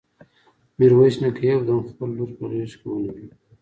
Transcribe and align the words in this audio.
ميرويس 0.77 1.15
نيکه 1.21 1.43
يو 1.51 1.59
دم 1.67 1.79
خپله 1.89 2.13
لور 2.17 2.29
په 2.37 2.43
غېږ 2.51 2.71
کې 2.79 2.87
ونيوله. 2.89 3.35